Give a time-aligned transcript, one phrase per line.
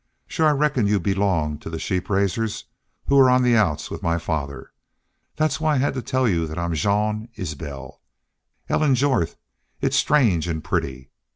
[0.25, 2.63] "Sure I reckoned you belonged to the sheep raisers
[3.05, 4.71] who 're on the outs with my father.
[5.35, 8.01] That's why I had to tell you I'm Jean Isbel....
[8.67, 9.35] Ellen Jorth.
[9.79, 11.11] It's strange an' pretty....